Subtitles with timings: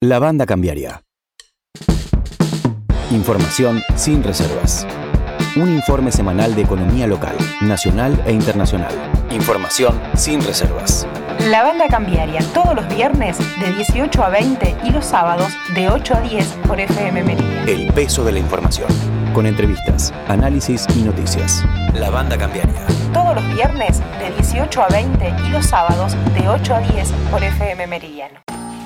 [0.00, 1.02] La banda cambiaria.
[3.10, 4.86] Información sin reservas.
[5.56, 8.92] Un informe semanal de economía local, nacional e internacional.
[9.32, 11.04] Información sin reservas.
[11.50, 16.14] La banda cambiaria todos los viernes de 18 a 20 y los sábados de 8
[16.14, 17.68] a 10 por FM Meridian.
[17.68, 18.86] El peso de la información.
[19.34, 21.64] Con entrevistas, análisis y noticias.
[21.94, 22.86] La banda cambiaria.
[23.12, 27.42] Todos los viernes de 18 a 20 y los sábados de 8 a 10 por
[27.42, 28.38] FM Meridiano.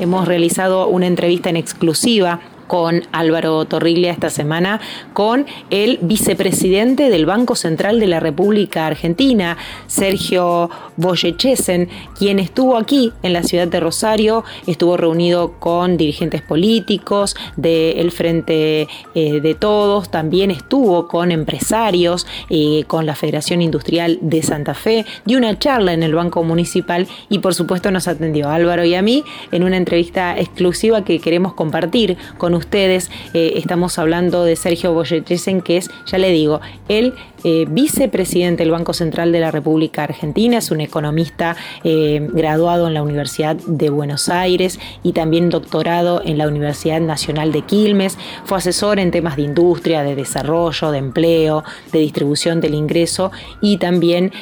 [0.02, 4.80] Hemos realizado una entrevista en exclusiva con Álvaro Torriglia esta semana,
[5.12, 11.88] con el vicepresidente del Banco Central de la República Argentina, Sergio Boyechesen,
[12.18, 18.88] quien estuvo aquí en la ciudad de Rosario, estuvo reunido con dirigentes políticos del Frente
[19.14, 25.04] eh, de Todos, también estuvo con empresarios, eh, con la Federación Industrial de Santa Fe,
[25.24, 29.02] dio una charla en el Banco Municipal y por supuesto nos atendió Álvaro y a
[29.02, 33.10] mí en una entrevista exclusiva que queremos compartir con ustedes.
[33.34, 38.70] Eh, estamos hablando de Sergio Boyetesen, que es, ya le digo, el eh, vicepresidente del
[38.70, 43.90] Banco Central de la República Argentina, es un economista eh, graduado en la Universidad de
[43.90, 48.16] Buenos Aires y también doctorado en la Universidad Nacional de Quilmes.
[48.44, 53.78] Fue asesor en temas de industria, de desarrollo, de empleo, de distribución del ingreso y
[53.78, 54.32] también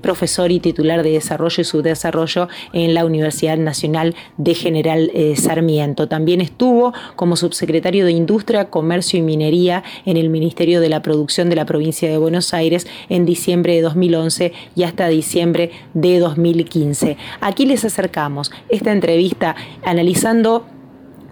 [0.00, 6.08] profesor y titular de desarrollo y subdesarrollo en la Universidad Nacional de General Sarmiento.
[6.08, 11.02] También estuvo como subsecretario secretario de Industria, Comercio y Minería en el Ministerio de la
[11.02, 16.18] Producción de la provincia de Buenos Aires en diciembre de 2011 y hasta diciembre de
[16.18, 17.16] 2015.
[17.40, 20.66] Aquí les acercamos esta entrevista analizando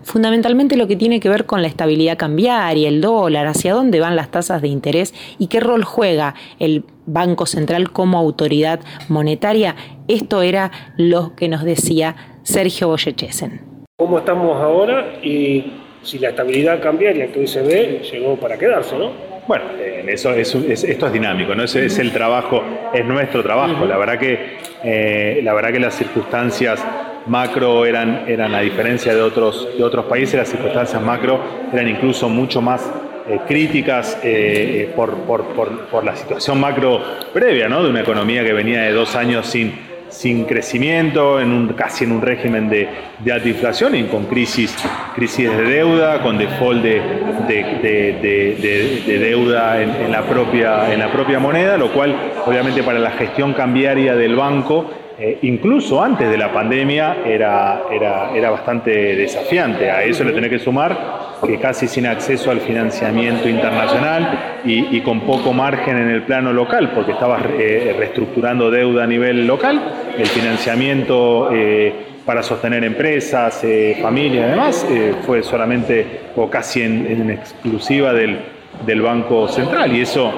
[0.04, 4.16] fundamentalmente lo que tiene que ver con la estabilidad cambiaria, el dólar, hacia dónde van
[4.16, 9.76] las tasas de interés y qué rol juega el Banco Central como autoridad monetaria.
[10.08, 13.60] Esto era lo que nos decía Sergio Boyechesen.
[13.96, 18.96] ¿Cómo estamos ahora y si la estabilidad cambiaria que hoy se ve llegó para quedarse,
[18.98, 19.31] ¿no?
[19.46, 19.64] Bueno,
[20.06, 21.64] eso es, esto es dinámico, ¿no?
[21.64, 22.62] Es el trabajo,
[22.94, 23.84] es nuestro trabajo.
[23.86, 26.84] La verdad que, eh, la verdad que las circunstancias
[27.26, 31.40] macro eran, eran a diferencia de otros, de otros países, las circunstancias macro
[31.72, 32.88] eran incluso mucho más
[33.28, 37.00] eh, críticas eh, por, por, por, por, la situación macro
[37.32, 37.82] previa, ¿no?
[37.82, 39.72] De una economía que venía de dos años sin
[40.12, 42.88] sin crecimiento, en un, casi en un régimen de,
[43.32, 44.76] alta inflación y con crisis,
[45.14, 47.00] crisis de deuda, con default de,
[47.48, 52.14] de, deuda en, la propia, en la propia moneda, lo cual
[52.46, 58.30] obviamente para la gestión cambiaria del banco eh, incluso antes de la pandemia era, era,
[58.34, 59.90] era bastante desafiante.
[59.90, 65.20] A eso le tenés que sumar que casi sin acceso al financiamiento internacional y, con
[65.22, 69.80] poco margen en el plano local, porque estaba eh, reestructurando deuda a nivel local,
[70.16, 71.92] el financiamiento eh,
[72.24, 73.64] para sostener empresas,
[74.00, 74.86] familias y demás,
[75.26, 76.06] fue solamente
[76.36, 78.38] o casi en, exclusiva del,
[78.86, 79.92] del Banco Central.
[79.96, 80.32] Y eso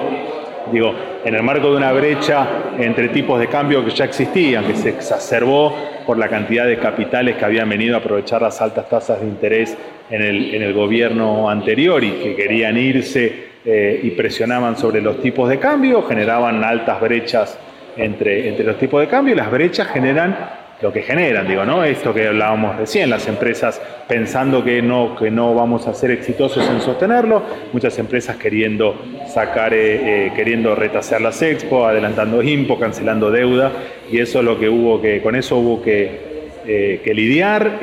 [0.73, 0.95] digo,
[1.25, 2.47] en el marco de una brecha
[2.79, 5.75] entre tipos de cambio que ya existían, que se exacerbó
[6.07, 9.77] por la cantidad de capitales que habían venido a aprovechar las altas tasas de interés
[10.11, 15.59] en el, gobierno anterior y que querían irse eh, y presionaban sobre los tipos de
[15.59, 17.59] cambio, generaban altas brechas
[17.97, 19.35] entre, entre los tipos de cambio.
[19.35, 21.85] Y las brechas generan lo que generan, digo, ¿no?
[21.85, 26.69] Esto que hablábamos recién, las empresas pensando que no, que no vamos a ser exitosos
[26.69, 27.43] en sostenerlo,
[27.73, 33.73] muchas empresas queriendo sacar, eh, eh, queriendo retrasar las expo, adelantando impo, cancelando deuda,
[34.11, 37.79] y eso es lo que hubo que, con eso hubo que, eh, que lidiar,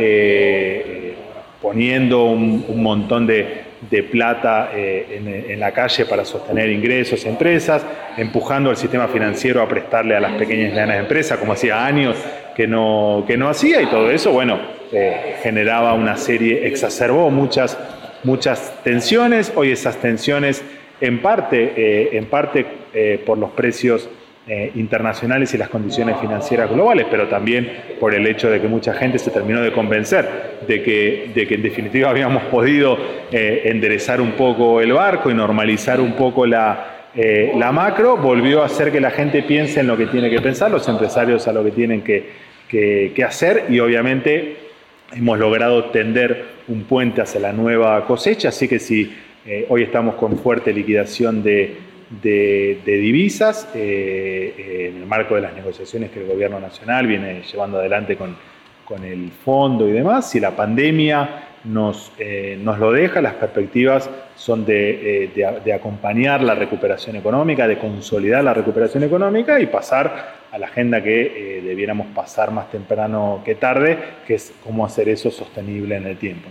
[1.62, 3.71] poniendo un, montón de,
[4.12, 7.84] plata en, la calle para sostener ingresos, empresas,
[8.18, 12.16] empujando al sistema financiero a prestarle a las pequeñas y medianas empresas, como hacía años
[12.56, 14.60] que no, que no hacía y todo eso, bueno,
[14.92, 17.78] eh, generaba una serie, exacerbó muchas,
[18.24, 19.54] muchas tensiones.
[19.56, 20.64] Hoy esas tensiones,
[21.00, 24.10] en parte, eh, en parte eh, por los precios
[24.76, 29.20] internacionales y las condiciones financieras globales, pero también por el hecho de que mucha gente
[29.20, 30.28] se terminó de convencer
[30.68, 32.98] de que, de que en definitiva habíamos podido
[33.32, 37.08] enderezar un poco el barco y normalizar un poco la,
[37.56, 40.72] la macro volvió a hacer que la gente piense en lo que tiene que pensar,
[40.72, 42.26] los empresarios a lo que tienen que,
[42.72, 44.56] que, hacer y obviamente
[45.14, 49.14] hemos logrado tender un puente hacia la nueva cosecha, así que si
[49.46, 51.76] eh, hoy estamos con fuerte liquidación de,
[52.20, 57.80] divisas eh, eh, en el marco de las negociaciones que el gobierno nacional viene llevando
[57.80, 58.36] adelante con,
[58.86, 62.12] con el fondo y demás, si la pandemia nos,
[62.58, 63.22] nos lo deja.
[63.22, 65.30] Las perspectivas son de,
[65.64, 71.02] de, acompañar la recuperación económica, de consolidar la recuperación económica y pasar a la agenda
[71.04, 76.18] que debiéramos pasar más temprano que tarde, que es cómo hacer eso sostenible en el
[76.18, 76.50] tiempo.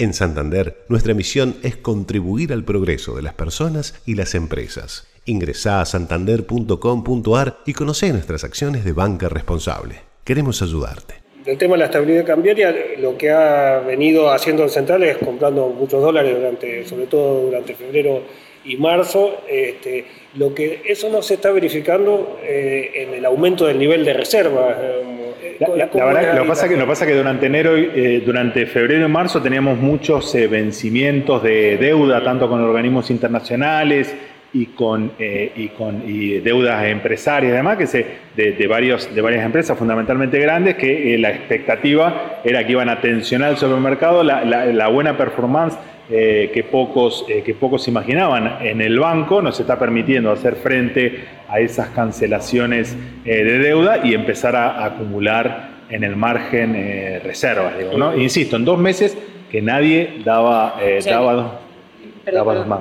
[0.00, 5.06] En Santander, nuestra misión es contribuir al progreso de las personas y las empresas.
[5.26, 9.96] Ingresá a santander.com.ar y conoce nuestras acciones de banca responsable.
[10.24, 11.16] Queremos ayudarte.
[11.44, 15.68] El tema de la estabilidad cambiaria, lo que ha venido haciendo el central es comprando
[15.68, 18.22] muchos dólares durante, sobre todo durante febrero
[18.70, 19.42] y marzo.
[19.48, 20.04] Este,
[20.36, 24.76] lo que eso no se está verificando eh, en el aumento del nivel de reservas.
[24.80, 29.08] Eh, la, verdad, lo pasa que lo pasa que durante enero, eh, durante febrero y
[29.10, 34.14] marzo teníamos muchos vencimientos de deuda, tanto con organismos internacionales
[34.52, 36.02] y con, y con
[36.42, 38.06] deudas empresarias, además que se,
[38.36, 43.50] de, varios, de varias empresas fundamentalmente grandes, que la expectativa era que iban a tensionar
[43.52, 45.76] el supermercado, la, la buena performance
[46.12, 48.56] eh, que, pocos, eh, que pocos imaginaban.
[48.62, 54.14] En el banco nos está permitiendo hacer frente a esas cancelaciones eh, de deuda y
[54.14, 57.74] empezar a, acumular en el margen reservas.
[58.16, 59.16] Insisto, en dos meses
[59.52, 61.60] que nadie daba, daba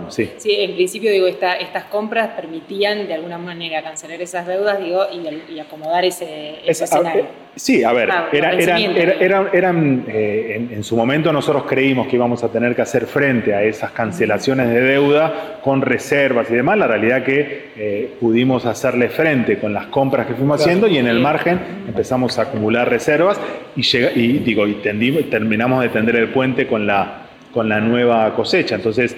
[0.09, 0.29] sí.
[0.45, 6.05] en principio digo, estas compras permitían de alguna manera cancelar esas deudas digo, y, acomodar
[6.05, 7.25] ese, escenario.
[7.55, 12.81] sí, a ver, eran, eh, en, su momento nosotros creímos que íbamos a tener que
[12.81, 16.77] hacer frente a esas cancelaciones de deuda con reservas y demás.
[16.77, 21.07] La realidad que eh, pudimos hacerle frente con las compras que fuimos haciendo y en
[21.07, 23.39] el margen empezamos a acumular reservas
[23.75, 28.33] y, llega, y digo, y terminamos de tender el puente con la con la nueva
[28.35, 28.75] cosecha.
[28.75, 29.15] Entonces,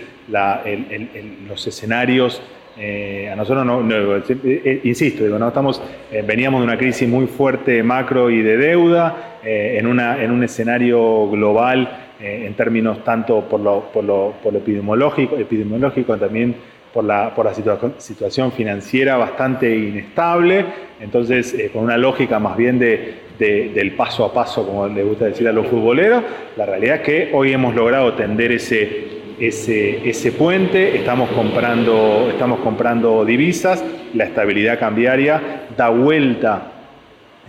[1.47, 2.41] los escenarios,
[2.77, 5.81] eh, a nosotros no, eh, eh, insisto, digo, no estamos,
[6.25, 11.27] veníamos de una crisis muy fuerte macro y de deuda, en, una, en un escenario
[11.29, 16.55] global en términos tanto por lo, por lo, por lo epidemiológico, epidemiológico también
[16.93, 17.53] por la, por la
[17.97, 20.65] situación financiera bastante inestable,
[20.99, 25.47] entonces con una lógica más bien de, del paso a paso, como le gusta decir
[25.47, 26.23] a los futboleros,
[26.57, 29.07] la realidad es que hoy hemos logrado tender ese,
[29.39, 33.83] ese, ese puente, estamos comprando, estamos comprando divisas,
[34.13, 36.71] la estabilidad cambiaria da vuelta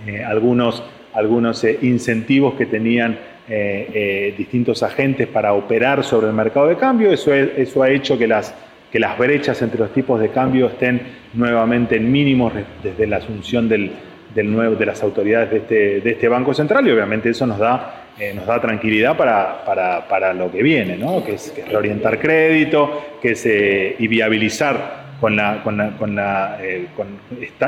[0.06, 6.68] eh, algunos, algunos eh, incentivos que tenían eh, distintos agentes para operar sobre el mercado
[6.68, 8.54] de cambio, eso, eso ha hecho que las,
[8.90, 11.02] que las brechas entre los tipos de cambio estén
[11.34, 13.90] nuevamente en mínimos desde la asunción del,
[14.34, 17.58] del nuevo, de las autoridades de este, de este Banco Central y obviamente eso nos
[17.58, 21.24] da eh, nos da tranquilidad para, para, para, lo que viene, ¿no?
[21.24, 26.16] que, es, que reorientar crédito, que es eh, y viabilizar con la, con la, con
[26.16, 26.88] la eh,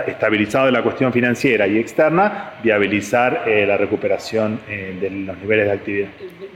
[0.08, 6.08] estabilizado la cuestión financiera y externa, viabilizar la recuperación de los niveles de actividad.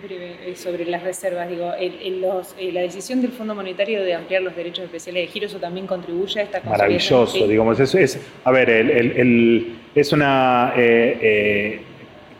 [0.03, 1.73] Breve, sobre las reservas, digo,
[2.21, 5.87] los, la decisión del Fondo Monetario de ampliar los derechos especiales de giro, ¿eso también
[5.87, 10.75] contribuye a esta Maravilloso, digamos, eso es, a ver, el, el, es una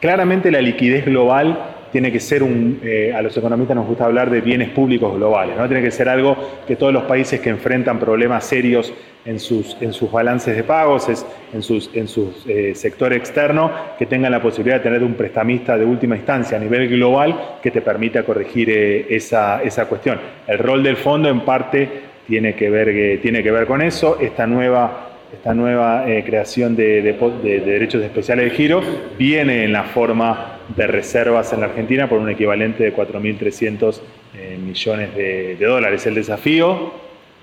[0.01, 1.59] Claramente la liquidez global
[1.91, 5.57] tiene que ser un, eh, a los economistas nos gusta hablar de bienes públicos globales,
[5.57, 5.67] ¿no?
[5.67, 6.37] Tiene que ser algo
[6.67, 8.93] que todos los países que enfrentan problemas serios
[9.25, 11.09] en sus, en sus balances de pagos,
[11.53, 15.77] en sus, en su eh, sector externo, que tengan la posibilidad de tener un prestamista
[15.77, 20.19] de última instancia a nivel global que te permita corregir eh, esa, esa cuestión.
[20.47, 21.89] El rol del fondo en parte
[22.27, 24.19] tiene que ver, tiene que ver con eso.
[24.21, 27.03] Esta nueva esta nueva creación de,
[27.43, 28.83] derechos especiales de giro
[29.19, 34.01] viene en la forma de reservas en la Argentina por un equivalente de 4.300
[34.35, 36.07] eh, millones de, dólares.
[36.07, 36.93] El desafío,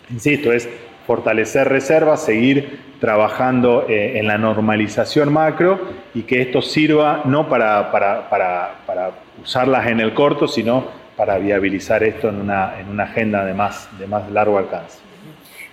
[0.09, 0.69] insisto, es
[1.07, 5.79] fortalecer reservas, seguir trabajando eh, en la normalización macro
[6.13, 9.11] y que esto sirva no para, para,
[9.41, 10.85] usarlas en el corto, sino
[11.17, 13.89] para viabilizar esto en una, en una agenda de más
[14.31, 15.04] largo alcance.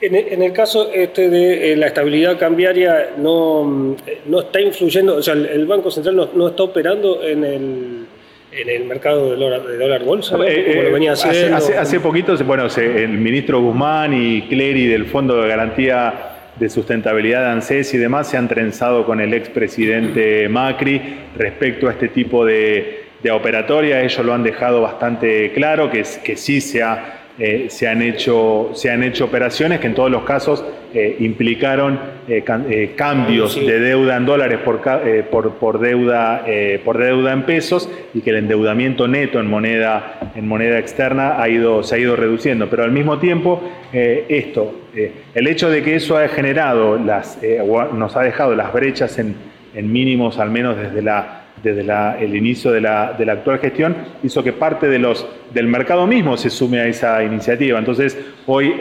[0.03, 5.35] En el, caso este de eh, la estabilidad cambiaria, no, no está influyendo, o sea,
[5.35, 8.07] el, Banco Central no, está operando en el,
[8.51, 11.57] en el mercado de dólar, de dólar bolsa, como eh, lo venía haciendo.
[11.57, 17.43] Hace, hace, poquito, bueno, el ministro Guzmán y Clery del Fondo de Garantía de Sustentabilidad
[17.43, 21.01] de ANSES y demás se han trenzado con el expresidente Macri
[21.37, 24.03] respecto a este tipo de, de operatoria.
[24.03, 28.73] Ellos lo han dejado bastante claro, que, que sí se ha eh, se, han hecho,
[28.75, 30.63] se han hecho operaciones que en todos los casos
[30.93, 31.99] eh, implicaron
[32.29, 34.81] eh, cambios de deuda en dólares por,
[35.55, 36.45] por, deuda,
[36.85, 41.49] por deuda en pesos y que el endeudamiento neto en moneda, en moneda externa ha
[41.49, 42.69] ido, se ha ido reduciendo.
[42.69, 43.63] Pero al mismo tiempo,
[43.93, 44.75] esto,
[45.35, 47.39] el hecho de que eso ha generado, las,
[47.95, 49.35] nos ha dejado las brechas en,
[49.75, 51.83] en mínimos, al menos desde la desde
[52.25, 56.87] el inicio de la, actual gestión, hizo que parte del mercado mismo se sume a
[56.87, 57.79] esa iniciativa.
[57.79, 58.75] Entonces, hoy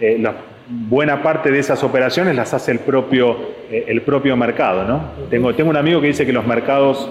[0.00, 0.34] la,
[0.68, 3.38] buena parte de esas operaciones las hace el propio,
[4.36, 5.10] mercado.
[5.30, 7.08] Tengo, un amigo que dice que los mercados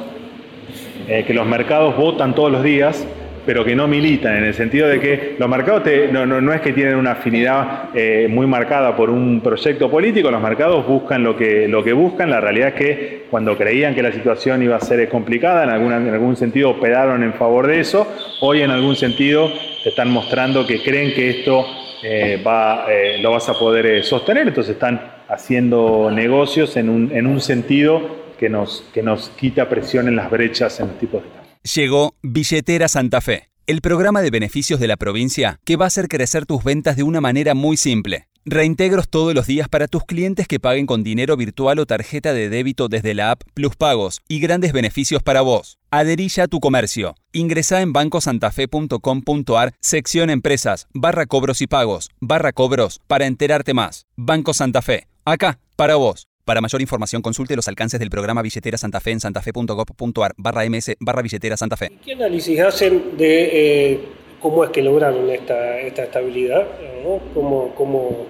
[1.98, 3.06] votan todos los días
[3.46, 6.96] pero que no militan, en el sentido de que los mercados no, es que tienen
[6.96, 11.84] una afinidad eh, muy marcada por un proyecto político, los mercados buscan lo que, lo
[11.84, 15.64] que buscan, la realidad es que cuando creían que la situación iba a ser complicada,
[15.64, 18.08] en, en algún sentido operaron en favor de eso,
[18.42, 19.52] hoy en algún sentido
[19.84, 21.66] te están mostrando que creen que esto
[22.04, 27.26] eh, va, eh, lo vas a poder sostener, entonces están haciendo negocios en un, en
[27.26, 31.45] un sentido que nos, que nos quita presión en las brechas en los tipos de
[31.74, 36.08] Llegó Billetera Santa Fe, el programa de beneficios de la provincia que va a hacer
[36.08, 38.28] crecer tus ventas de una manera muy simple.
[38.46, 42.50] Reintegros todos los días para tus clientes que paguen con dinero virtual o tarjeta de
[42.50, 45.80] débito desde la app Plus Pagos y grandes beneficios para vos.
[45.90, 47.16] Adherilla a tu comercio.
[47.32, 54.06] Ingresa en bancosantafe.com.ar, sección Empresas, barra cobros y pagos, barra cobros, para enterarte más.
[54.16, 55.08] Banco Santa Fe.
[55.26, 56.28] Acá, para vos.
[56.46, 60.96] Para mayor información consulte los alcances del programa Billetera Santa Fe en santafe.gov.ar barra ms
[61.00, 61.92] barra billetera Santa Fe.
[62.06, 64.00] ¿Qué análisis hacen de eh,
[64.40, 66.68] cómo es que lograron esta, esta estabilidad?
[67.04, 67.20] ¿no?
[67.34, 68.28] ¿Cómo,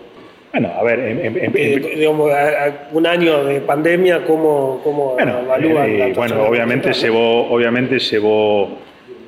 [0.53, 2.31] bueno, a ver, eh, digamos,
[2.93, 5.89] un año de pandemia, ¿cómo, cómo bueno, evalúan?
[5.89, 8.77] Eh, bueno, obviamente llevó, obviamente llevó,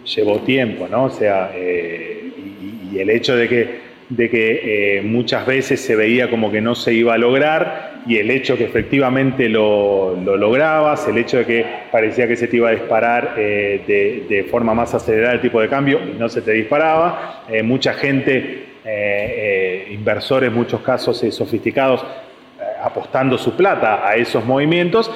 [0.05, 1.03] llevó tiempo, ¿no?
[1.03, 6.61] O sea, y, el hecho de que, de que muchas veces se veía como que
[6.61, 11.45] no se iba a lograr y el hecho que efectivamente lo, lograbas, el hecho de
[11.45, 15.59] que parecía que se te iba a disparar eh, de, forma más acelerada el tipo
[15.59, 22.05] de cambio no se te disparaba, eh, mucha gente, eh, inversores, muchos casos sofisticados,
[22.81, 25.11] apostando su plata a esos movimientos,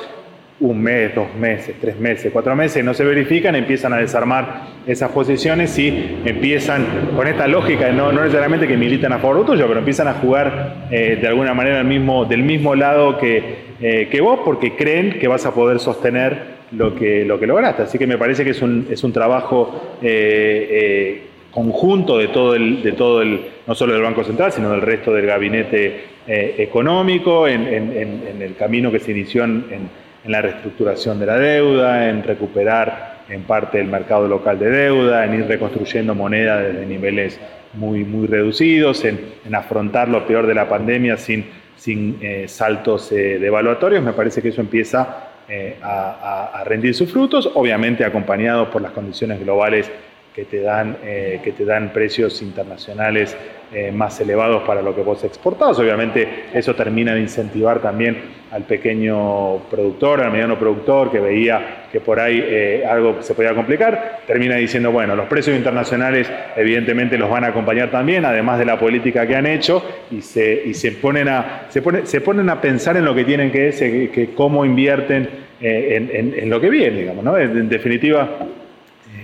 [0.62, 5.10] un mes, dos meses, tres meses, cuatro meses, no se verifican, empiezan a desarmar esas
[5.12, 9.80] posiciones y empiezan con esta lógica, no, no necesariamente que militan a favor tuyo, pero
[9.80, 14.42] empiezan a jugar eh, de alguna manera mismo, del mismo lado que, eh, que, vos,
[14.46, 17.82] porque creen que vas a poder sostener lo que, lo que lograste.
[17.82, 22.84] Así que me parece que es un, es un trabajo eh, conjunto de todo el,
[22.84, 27.68] de todo el, no solo del Banco Central, sino del resto del gabinete económico, en,
[27.68, 29.90] el camino que se inició en
[30.24, 35.26] en la reestructuración de la deuda, en recuperar en parte el mercado local de deuda,
[35.26, 37.40] en ir reconstruyendo moneda desde niveles
[37.74, 39.20] muy, muy reducidos, en,
[39.54, 44.04] afrontar lo peor de la pandemia sin, sin eh, saltos eh, devaluatorios.
[44.04, 48.92] Me parece que eso empieza eh, a, a, rendir sus frutos, obviamente acompañado por las
[48.92, 49.90] condiciones globales
[50.34, 53.36] que te dan, eh, que te dan precios internacionales
[53.74, 55.78] eh, más elevados para lo que vos exportás.
[55.80, 62.00] Obviamente eso termina de incentivar también al pequeño productor, al mediano productor que veía que
[62.00, 67.30] por ahí eh, algo se podía complicar, termina diciendo, bueno, los precios internacionales evidentemente los
[67.30, 70.94] van a acompañar también, además de la política que han hecho, y se, y se,
[70.94, 73.72] ponen, a, se, se ponen a pensar en lo que tienen que,
[74.14, 77.38] que cómo invierten en, en, lo que viene, digamos, ¿no?
[77.38, 78.48] en definitiva,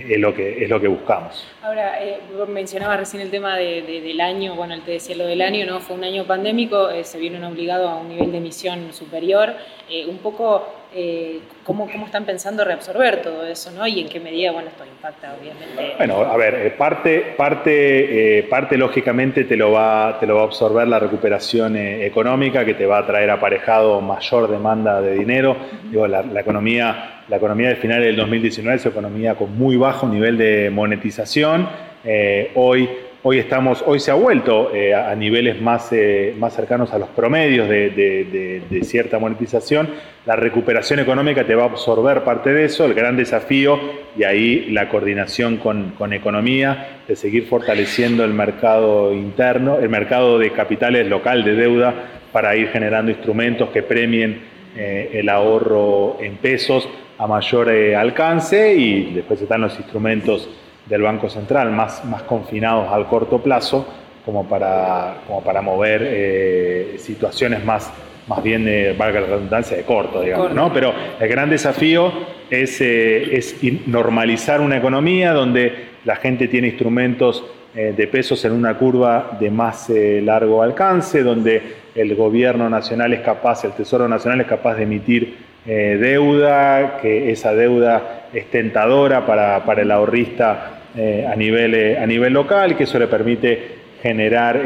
[0.08, 1.46] es lo que, es lo que buscamos.
[1.62, 5.66] Ahora, eh, mencionaba recién el tema del año, bueno, él te decía lo del año,
[5.66, 5.80] ¿no?
[5.80, 9.54] Fue un año pandémico, eh, se vieron obligados a un nivel de emisión superior.
[9.90, 13.86] Eh, un poco, eh, ¿cómo, ¿cómo, están pensando reabsorber todo eso, ¿no?
[13.86, 15.94] Y en qué medida, bueno, esto impacta, obviamente.
[15.96, 20.88] Bueno, a ver, parte, parte, parte lógicamente te lo, va, te lo va a absorber
[20.88, 25.56] la recuperación económica, que te va a traer aparejado mayor demanda de dinero.
[25.90, 29.76] Digo, la, la economía la economía del final del 2019 es una economía con muy
[29.76, 31.68] bajo nivel de monetización.
[32.02, 32.88] Eh, hoy,
[33.28, 37.10] hoy, estamos, hoy se ha vuelto eh, a niveles más, eh, más cercanos a los
[37.10, 39.90] promedios de, cierta monetización.
[40.24, 42.86] La recuperación económica te va a absorber parte de eso.
[42.86, 43.78] El gran desafío,
[44.16, 50.38] y ahí la coordinación con, con economía, de seguir fortaleciendo el mercado interno, el mercado
[50.38, 51.94] de capitales local de deuda,
[52.32, 59.12] para ir generando instrumentos que premien el ahorro en pesos a mayor eh, alcance y
[59.12, 60.48] después están los instrumentos
[60.88, 63.86] del Banco Central más, más confinados al corto plazo
[64.24, 67.90] como para, como para mover eh, situaciones más,
[68.26, 70.72] más bien, de, valga la redundancia, de corto, digamos, ¿no?
[70.72, 72.12] Pero el gran desafío
[72.50, 78.76] es, eh, es normalizar una economía donde la gente tiene instrumentos de pesos en una
[78.76, 81.62] curva de más largo alcance, donde
[81.94, 87.30] el gobierno nacional es capaz, el Tesoro Nacional es capaz de emitir eh, deuda, que
[87.30, 92.76] esa deuda es tentadora para, para el ahorrista eh, a, nivel, eh, a nivel local,
[92.76, 94.62] que eso le permite generar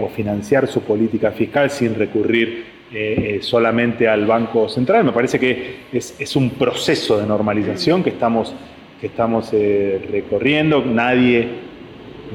[0.00, 5.04] o financiar su política fiscal sin recurrir eh, solamente al Banco Central.
[5.04, 8.52] Me parece que es, un proceso de normalización que estamos,
[9.00, 10.84] que estamos recorriendo.
[10.84, 11.46] Nadie,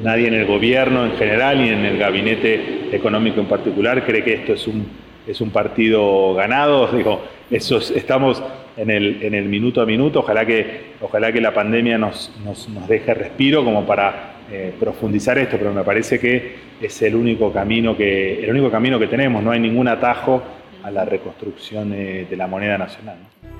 [0.02, 4.32] nadie en el gobierno en general y en el gabinete económico en particular cree que
[4.32, 4.86] esto es un,
[5.28, 6.88] es un partido ganado.
[6.96, 8.42] Digo, estamos
[8.76, 10.20] en el, minuto a minuto.
[10.20, 12.32] Ojalá que, ojalá que la pandemia nos,
[12.88, 17.96] deje respiro como para eh, profundizar esto, pero me parece que es el único camino
[17.96, 20.42] que, el único camino que tenemos, no hay ningún atajo
[20.82, 23.16] a la reconstrucción de la moneda nacional.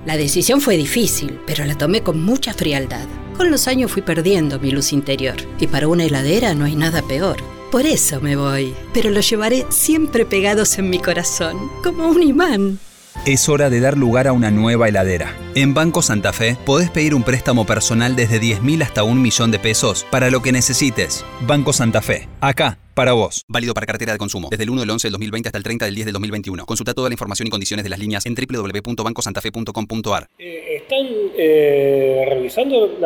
[0.06, 3.06] La decisión fue difícil, pero la tomé con mucha frialdad.
[3.36, 7.02] Con los años fui perdiendo mi luz interior, y para una heladera no hay nada
[7.02, 7.57] peor.
[7.70, 12.78] Por eso me voy, pero lo llevaré siempre pegados en mi corazón, como un imán.
[13.26, 15.36] Es hora de dar lugar a una nueva heladera.
[15.54, 19.58] En Banco Santa Fe podés pedir un préstamo personal desde 10.000 hasta un millón de
[19.58, 21.26] pesos para lo que necesites.
[21.46, 22.28] Banco Santa Fe.
[22.40, 23.44] Acá para vos.
[23.46, 24.48] Válido para cartera de consumo.
[24.50, 26.66] Desde el 1 del 11 del 2020 hasta el 30 del 10 del 2021.
[26.66, 30.26] Consulta toda la información y condiciones de las líneas en www.bancosantafe.com.ar.
[30.36, 32.98] Eh, ¿Están eh, revisando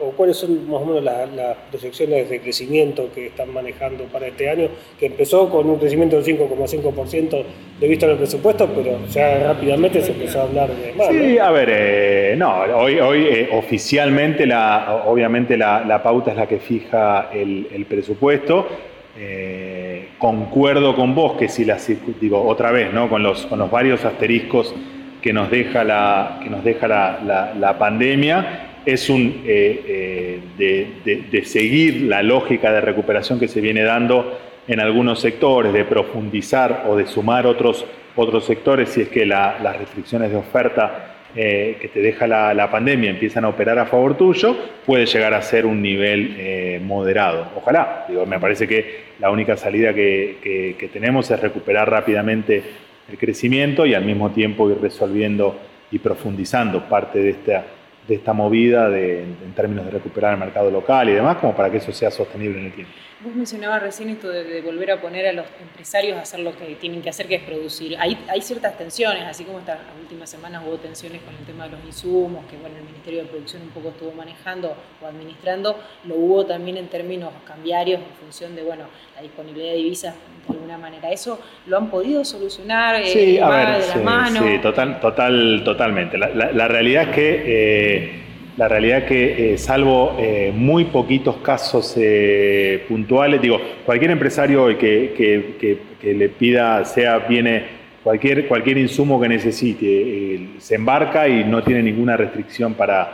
[0.00, 4.48] o cuáles son más o menos las proyecciones de crecimiento que están manejando para este
[4.48, 4.68] año?
[4.96, 7.44] Que empezó con un crecimiento del 5,5%
[7.80, 11.08] de vista en el presupuesto, pero ya rápidamente se empezó a hablar de más.
[11.08, 16.60] Sí, a ver, eh, no, hoy, hoy oficialmente, la, obviamente la, pauta es la que
[16.60, 18.91] fija el, el presupuesto.
[19.18, 21.90] Eh, concuerdo con vos que si las
[22.20, 23.10] digo otra vez, ¿no?
[23.10, 24.74] con, los, con los varios asteriscos
[25.20, 32.02] que nos deja la, que nos deja la, pandemia, es un eh, eh, de, seguir
[32.02, 37.06] la lógica de recuperación que se viene dando en algunos sectores, de profundizar o de
[37.06, 37.84] sumar otros,
[38.16, 43.08] otros sectores si es que las restricciones de oferta eh, que te deja la, pandemia
[43.08, 44.54] empiezan a operar a favor tuyo,
[44.84, 46.36] puede llegar a ser un nivel
[46.80, 47.48] moderado.
[47.56, 52.62] Ojalá, digo, me parece que la única salida que, tenemos es recuperar rápidamente
[53.08, 55.56] el crecimiento y al mismo tiempo ir resolviendo
[55.90, 57.64] y profundizando parte de esta,
[58.06, 61.78] de esta movida en términos de recuperar el mercado local y demás, como para que
[61.78, 62.92] eso sea sostenible en el tiempo.
[63.24, 66.74] Vos mencionabas recién esto de, volver a poner a los empresarios a hacer lo que
[66.74, 67.96] tienen que hacer, que es producir.
[68.00, 71.70] Hay, hay ciertas tensiones, así como estas últimas semanas hubo tensiones con el tema de
[71.70, 76.16] los insumos, que bueno, el Ministerio de Producción un poco estuvo manejando o administrando, lo
[76.16, 80.14] hubo también en términos cambiarios en función de bueno, la disponibilidad de divisas
[80.48, 81.12] de alguna manera.
[81.12, 83.98] ¿Eso lo han podido solucionar eh, sí, a ver, de sí,
[84.38, 86.18] Sí, total, total, totalmente.
[86.18, 87.42] La, realidad es que...
[87.46, 88.21] Eh,
[88.62, 94.78] la realidad es que, eh, salvo eh, muy poquitos casos eh, puntuales, digo, cualquier empresario
[94.78, 97.64] que, le pida, sea, viene
[98.04, 103.12] cualquier, cualquier insumo que necesite, se embarca y no tiene ninguna restricción para,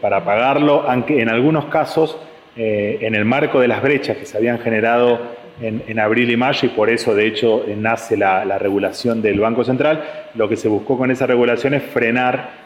[0.00, 2.18] para pagarlo, aunque en algunos casos,
[2.56, 5.20] en el marco de las brechas que se habían generado
[5.60, 9.62] en, abril y mayo, y por eso de hecho nace la, la regulación del Banco
[9.62, 10.02] Central,
[10.34, 12.61] lo que se buscó con esa regulación es frenar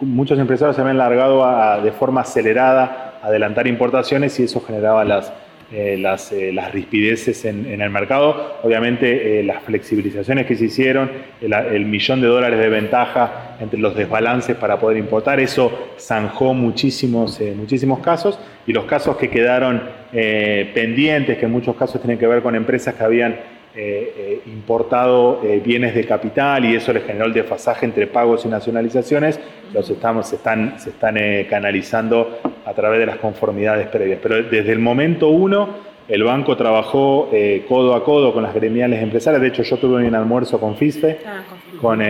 [0.00, 5.32] muchos empresarios se habían largado de forma acelerada a adelantar importaciones y eso generaba las,
[5.72, 8.58] eh, las, eh, las, rispideces en, el mercado.
[8.62, 13.96] Obviamente eh, las flexibilizaciones que se hicieron, el, millón de dólares de ventaja entre los
[13.96, 21.36] desbalances para poder importar, eso zanjó muchísimos, muchísimos casos y los casos que quedaron pendientes,
[21.36, 23.36] que en muchos casos tienen que ver con empresas que habían
[23.78, 28.46] eh, eh, importado eh, bienes de capital y eso le generó el desfasaje entre pagos
[28.46, 29.38] y nacionalizaciones,
[29.74, 31.18] los estamos, se están, se están
[31.50, 34.18] canalizando a través de las conformidades previas.
[34.22, 35.68] Pero desde el momento uno,
[36.08, 37.28] el banco trabajó
[37.68, 39.42] codo a codo con las gremiales empresarias.
[39.42, 41.42] De hecho, yo tuve un almuerzo con FISFE, ah,
[41.78, 42.02] con,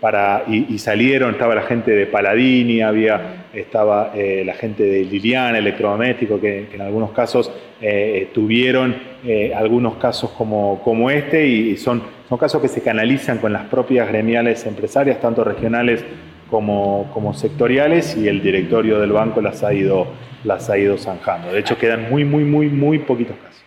[0.00, 6.40] para, y, salieron, estaba la gente de Paladini, había, estaba la gente de Liliana, electrodoméstico,
[6.40, 7.52] que, que en algunos casos
[8.32, 13.52] tuvieron eh, algunos casos como, como este y son, son casos que se canalizan con
[13.52, 16.04] las propias gremiales empresarias, tanto regionales
[16.50, 20.08] como, como sectoriales, y el directorio del banco las ha, ido,
[20.44, 21.52] las ha ido zanjando.
[21.52, 23.62] De hecho, quedan muy, muy, muy, muy poquitos casos.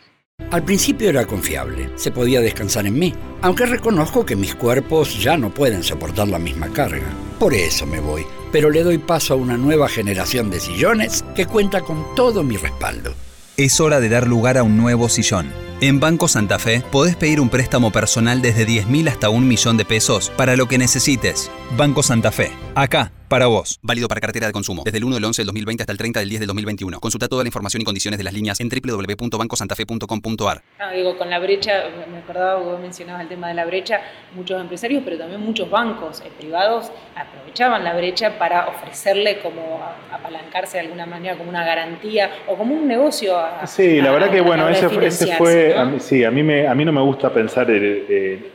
[0.52, 5.38] Al principio era confiable, se podía descansar en mí, aunque reconozco que mis cuerpos ya
[5.38, 7.08] no pueden soportar la misma carga.
[7.40, 11.46] Por eso me voy, pero le doy paso a una nueva generación de sillones que
[11.46, 13.14] cuenta con todo mi respaldo.
[13.58, 15.50] Es hora de dar lugar a un nuevo sillón.
[15.80, 19.86] En Banco Santa Fe podés pedir un préstamo personal desde 10.000 hasta un millón de
[19.86, 21.50] pesos para lo que necesites.
[21.78, 22.52] Banco Santa Fe.
[22.76, 23.80] Acá para vos.
[23.82, 24.84] Válido para cartera de consumo.
[24.84, 27.00] Desde el 1 del 11 del 2020 hasta el 30 del 10 del 2021.
[27.00, 30.62] Consulta toda la información y condiciones de las líneas en www.bancosantafe.com.ar.
[30.80, 34.02] Ah, digo, con la brecha, me acordaba que vos mencionabas el tema de la brecha,
[34.36, 40.78] muchos empresarios, pero también muchos bancos eh, privados aprovechaban la brecha para ofrecerle como apalancarse
[40.78, 43.36] de alguna manera como una garantía o como un negocio.
[43.66, 45.12] sí, la verdad que bueno, ese, fue,
[46.00, 47.70] sí, a mí, me, a mí no me gusta pensar...
[47.70, 48.55] el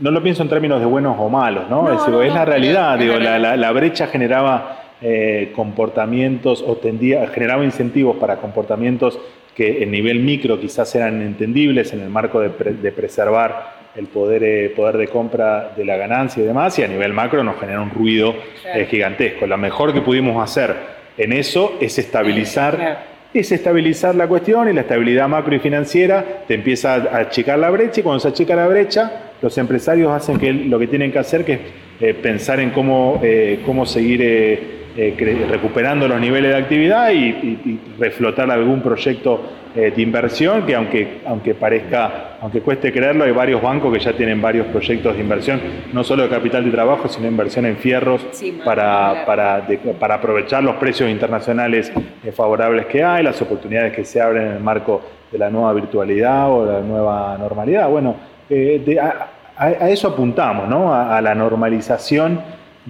[0.00, 1.92] no lo pienso en términos de buenos o malos, ¿no?
[2.22, 9.18] es, la realidad, digo, la, brecha generaba eh, comportamientos o tendía, generaba incentivos para comportamientos
[9.54, 14.72] que en nivel micro quizás eran entendibles en el marco de, preservar el poder, eh,
[14.74, 17.90] poder de compra de la ganancia y demás, y a nivel macro nos genera un
[17.90, 18.34] ruido
[18.72, 19.46] eh, gigantesco.
[19.46, 20.76] Lo mejor que pudimos hacer
[21.16, 26.54] en eso es estabilizar es estabilizar la cuestión y la estabilidad macro y financiera te
[26.54, 30.52] empieza a achicar la brecha y cuando se achica la brecha, los empresarios hacen que
[30.52, 31.60] lo que tienen que hacer que es
[32.00, 38.50] eh, pensar en cómo, eh, cómo seguir eh, recuperando los niveles de actividad y, reflotar
[38.50, 39.40] algún proyecto
[39.74, 44.40] de inversión que aunque, aunque parezca, aunque cueste creerlo, hay varios bancos que ya tienen
[44.42, 45.60] varios proyectos de inversión,
[45.92, 48.26] no solo de capital de trabajo, sino inversión en fierros
[48.64, 49.68] para, para,
[50.00, 51.92] para, aprovechar los precios internacionales
[52.34, 56.50] favorables que hay, las oportunidades que se abren en el marco de la nueva virtualidad
[56.50, 57.88] o la nueva normalidad.
[57.88, 58.16] Bueno,
[58.50, 60.94] a, eso apuntamos, ¿no?
[60.94, 62.40] a la normalización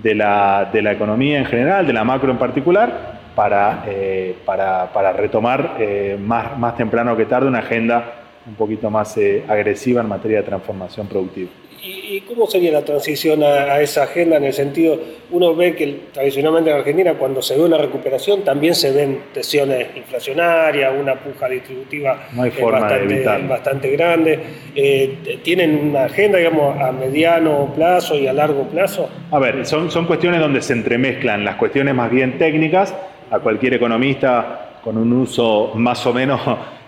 [0.02, 4.86] de la, de la economía en general, de la macro en particular, para, eh, para,
[4.92, 8.04] para retomar eh, más, más temprano que tarde una agenda
[8.48, 11.50] un poquito más eh, agresiva en materia de transformación productiva.
[11.80, 14.98] ¿Y, cómo sería la transición a, esa agenda en el sentido,
[15.30, 19.96] uno ve que tradicionalmente en Argentina cuando se ve una recuperación también se ven tensiones
[19.96, 22.26] inflacionarias, una puja distributiva
[23.48, 24.40] bastante, grande.
[24.74, 29.08] Eh, ¿Tienen una agenda, digamos, a mediano plazo y a largo plazo?
[29.30, 32.94] A ver, son, son cuestiones donde se entremezclan las cuestiones más bien técnicas,
[33.30, 36.40] a cualquier economista con un uso más o menos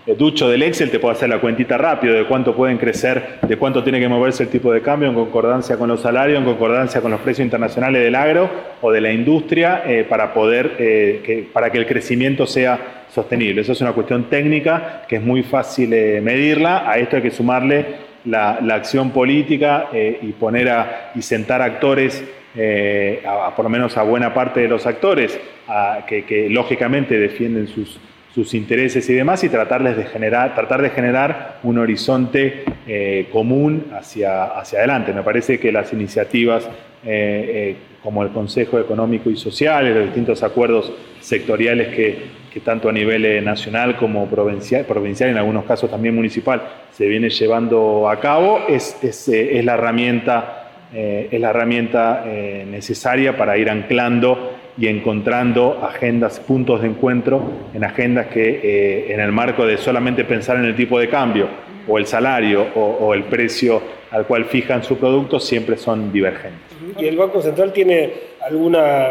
[0.05, 3.83] ducho del Excel te puede hacer la cuentita rápido de cuánto pueden crecer, de cuánto
[3.83, 7.11] tiene que moverse el tipo de cambio en concordancia con los salarios, en concordancia con
[7.11, 8.49] los precios internacionales del agro
[8.81, 13.61] o de la industria eh, para poder, eh, que, para que el crecimiento sea sostenible.
[13.61, 16.89] Eso es una cuestión técnica que es muy fácil eh, medirla.
[16.89, 17.85] A esto hay que sumarle
[18.25, 22.23] la, acción política y poner a, y sentar actores
[23.55, 25.39] por lo menos a buena parte de los actores,
[26.05, 27.99] que, lógicamente defienden sus,
[28.33, 33.87] sus intereses y demás y tratarles de generar, tratar de generar un horizonte eh, común
[33.93, 35.13] hacia, hacia adelante.
[35.13, 36.69] Me parece que las iniciativas eh,
[37.03, 43.43] eh, como el Consejo Económico y Social, los distintos acuerdos sectoriales que, tanto a nivel
[43.45, 48.97] nacional como provincial, provincial, en algunos casos también municipal, se viene llevando a cabo, es,
[49.03, 54.50] es, es la herramienta, es la herramienta necesaria para ir anclando
[54.81, 57.39] y encontrando agendas, puntos de encuentro
[57.71, 61.47] en agendas que eh, en el marco de solamente pensar en el tipo de cambio
[61.87, 66.61] o el salario o, el precio al cual fijan su producto siempre son divergentes.
[66.97, 68.11] ¿Y el Banco Central tiene
[68.43, 69.09] alguna,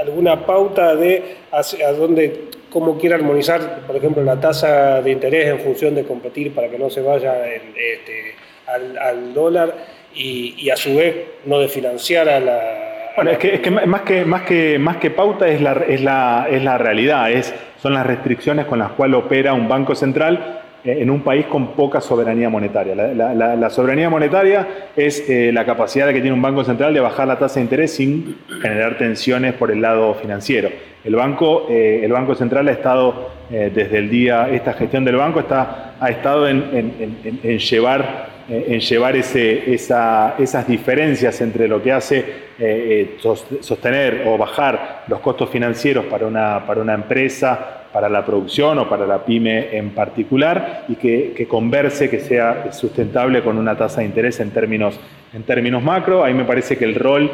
[0.00, 5.60] alguna pauta de hacia dónde, cómo quiere armonizar, por ejemplo, la tasa de interés en
[5.60, 8.34] función de competir para que no se vaya este,
[8.66, 9.74] al, dólar
[10.14, 12.85] y, y a su vez no de financiar a la
[13.16, 16.62] bueno, es que, más que más que más que pauta es la, es la, es
[16.62, 21.10] la realidad, es, son las restricciones con las cuales opera un banco central eh, en
[21.10, 22.94] un país con poca soberanía monetaria.
[22.94, 27.38] La, soberanía monetaria es eh, la capacidad que tiene un banco central de bajar la
[27.38, 30.68] tasa de interés sin generar tensiones por el lado financiero.
[31.02, 35.38] El banco, eh, el banco central ha estado desde el día, esta gestión del banco
[35.38, 36.92] está, ha estado en,
[37.44, 42.18] en llevar en llevar ese, esas diferencias entre lo que hace
[42.58, 48.24] eh, eh, sostener o bajar los costos financieros para una, para una empresa, para la
[48.24, 53.76] producción o para la pyme en particular y que, converse, que sea sustentable con una
[53.76, 54.98] tasa de interés en términos,
[55.32, 56.22] en términos macro.
[56.22, 57.30] Ahí me parece que el rol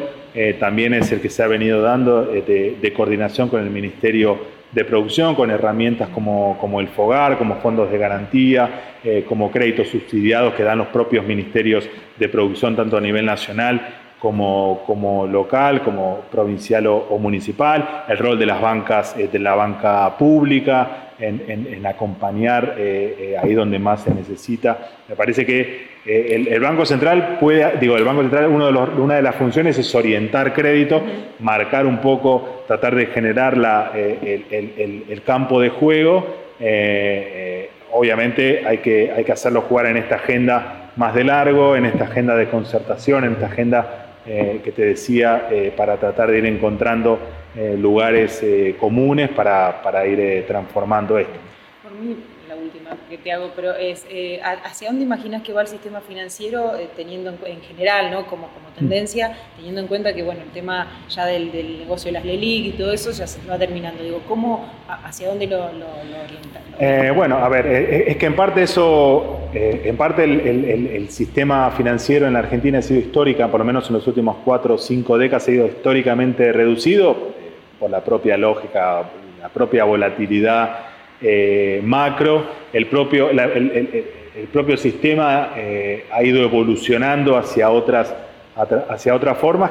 [0.61, 4.39] también es el que se ha venido dando de coordinación con el Ministerio
[4.73, 9.89] de producción con herramientas como, como, el FOGAR, como fondos de garantía, eh, como créditos
[9.89, 13.81] subsidiados que dan los propios ministerios de producción tanto a nivel nacional
[14.19, 19.55] como, como local, como provincial o, municipal, el rol de las bancas, eh, de la
[19.55, 24.91] banca pública, en, acompañar eh, ahí donde más se necesita.
[25.09, 29.15] Me parece que el, Banco Central puede, digo, el Banco Central, uno de los, una
[29.17, 31.03] de las funciones es orientar crédito,
[31.41, 36.27] marcar un poco, tratar de generar la, el, el, campo de juego.
[37.93, 42.05] obviamente hay que, hay que hacerlo jugar en esta agenda más de largo, en esta
[42.05, 46.47] agenda de concertación, en esta agenda eh, que te decía, eh, para tratar de ir
[46.47, 47.19] encontrando
[47.57, 48.45] eh, lugares
[48.79, 51.39] comunes para, para ir transformando esto.
[51.83, 52.17] por mí
[52.63, 56.77] última que te hago, pero es eh, ¿hacia dónde imaginas que va el sistema financiero
[56.77, 58.27] eh, teniendo en, general, ¿no?
[58.27, 58.79] como, como mm.
[58.79, 62.71] tendencia, teniendo en cuenta que bueno, el tema ya del, negocio de las LELIC y
[62.73, 64.03] todo eso ya se va terminando?
[64.03, 65.87] Digo, ¿cómo, ¿hacia dónde lo, lo,
[66.25, 66.63] orientan?
[66.79, 72.33] Eh, bueno, a ver, es que en parte eso, en parte el, sistema financiero en
[72.33, 75.43] la Argentina ha sido histórica, por lo menos en los últimos cuatro o cinco décadas
[75.43, 77.17] ha sido históricamente reducido
[77.79, 79.03] por la propia lógica,
[79.41, 80.92] la propia volatilidad
[81.23, 88.15] eh, macro, el propio, el, propio sistema eh, ha ido evolucionando hacia otras,
[88.89, 89.71] hacia otras formas,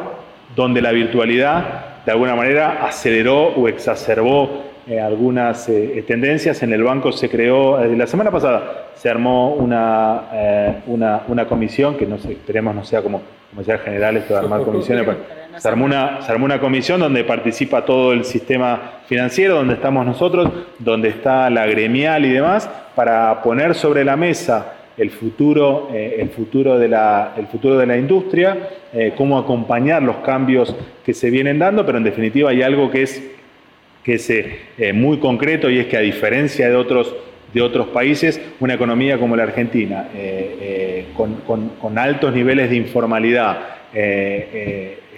[0.55, 5.69] donde la virtualidad de alguna manera aceleró o exacerbó eh, algunas
[6.07, 6.63] tendencias.
[6.63, 12.73] En el banco se creó, la semana pasada se armó una, una, comisión, que esperemos
[12.75, 15.07] no sea como comisario general esto de armar comisiones.
[15.57, 20.05] Se armó, una, se armó una comisión donde participa todo el sistema financiero, donde estamos
[20.05, 26.17] nosotros, donde está la gremial y demás, para poner sobre la mesa el futuro, eh,
[26.19, 31.13] el futuro, de, la, el futuro de la industria, eh, cómo acompañar los cambios que
[31.13, 33.23] se vienen dando, pero en definitiva hay algo que es,
[34.03, 37.15] que es eh, muy concreto y es que a diferencia de otros,
[37.53, 40.07] de otros países, una economía como la Argentina,
[41.15, 43.59] con, con, con, altos niveles de informalidad,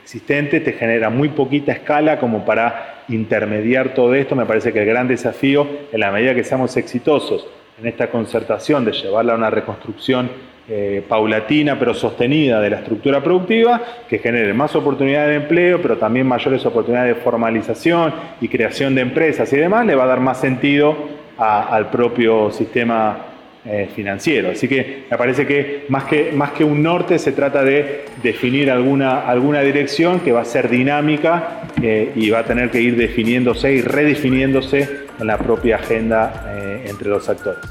[0.04, 4.36] existente, te genera muy poquita escala como para intermediar todo esto.
[4.36, 7.48] Me parece que el gran desafío, en la medida que seamos exitosos
[7.80, 10.30] en esta concertación de llevarla a una reconstrucción
[10.70, 15.98] eh, paulatina pero sostenida de la estructura productiva, que genere más oportunidades de empleo, pero
[15.98, 20.20] también mayores oportunidades de formalización y creación de empresas y demás, le va a dar
[20.20, 20.96] más sentido
[21.44, 23.34] al propio sistema
[23.66, 24.52] eh, financiero.
[24.52, 28.70] Así que me parece que más, que más que un norte se trata de definir
[28.70, 32.98] alguna, alguna dirección que va a ser dinámica eh, y va a tener que ir
[32.98, 37.64] definiéndose y redefiniéndose en la propia agenda eh, entre los actores.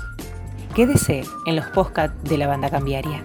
[0.74, 3.22] Quédese en los podcasts de la banda cambiaria.